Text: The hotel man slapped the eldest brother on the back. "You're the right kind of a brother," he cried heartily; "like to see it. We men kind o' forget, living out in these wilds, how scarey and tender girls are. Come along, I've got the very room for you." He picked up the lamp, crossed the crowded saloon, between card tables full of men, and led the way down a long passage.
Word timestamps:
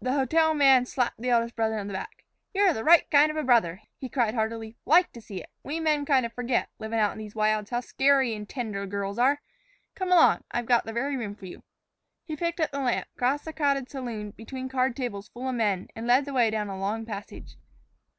The 0.00 0.14
hotel 0.14 0.54
man 0.54 0.86
slapped 0.86 1.18
the 1.20 1.28
eldest 1.28 1.56
brother 1.56 1.76
on 1.78 1.86
the 1.86 1.92
back. 1.92 2.24
"You're 2.54 2.72
the 2.72 2.82
right 2.84 3.04
kind 3.10 3.30
of 3.30 3.36
a 3.36 3.42
brother," 3.42 3.82
he 3.98 4.08
cried 4.08 4.32
heartily; 4.32 4.78
"like 4.86 5.12
to 5.12 5.20
see 5.20 5.42
it. 5.42 5.50
We 5.62 5.78
men 5.78 6.06
kind 6.06 6.24
o' 6.24 6.30
forget, 6.30 6.70
living 6.78 6.98
out 6.98 7.12
in 7.12 7.18
these 7.18 7.34
wilds, 7.34 7.68
how 7.68 7.80
scarey 7.80 8.34
and 8.34 8.48
tender 8.48 8.86
girls 8.86 9.18
are. 9.18 9.42
Come 9.94 10.10
along, 10.10 10.44
I've 10.52 10.64
got 10.64 10.86
the 10.86 10.92
very 10.94 11.18
room 11.18 11.34
for 11.34 11.44
you." 11.44 11.64
He 12.24 12.34
picked 12.34 12.60
up 12.60 12.70
the 12.70 12.80
lamp, 12.80 13.08
crossed 13.18 13.44
the 13.44 13.52
crowded 13.52 13.90
saloon, 13.90 14.30
between 14.30 14.70
card 14.70 14.96
tables 14.96 15.28
full 15.28 15.46
of 15.46 15.54
men, 15.54 15.88
and 15.94 16.06
led 16.06 16.24
the 16.24 16.32
way 16.32 16.48
down 16.48 16.70
a 16.70 16.78
long 16.78 17.04
passage. 17.04 17.56